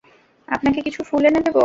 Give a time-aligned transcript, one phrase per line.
[0.47, 1.57] আপনাকে কিছু ফুল এনে দেব।